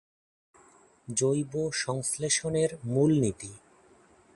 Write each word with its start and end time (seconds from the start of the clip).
জৈব 1.07 1.53
সংশ্লেষণের 1.73 2.69
মূলনীতি। 2.83 3.51